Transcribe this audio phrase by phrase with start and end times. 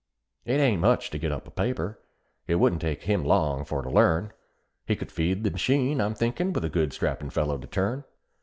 [0.45, 1.99] "It ain't much to get up a paper
[2.47, 4.33] it wouldn't take him long for to learn;
[4.83, 8.03] He could feed the machine, I'm thinkin', with a good strappin' fellow to turn.